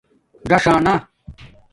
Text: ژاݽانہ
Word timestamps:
ژاݽانہ 0.49 0.93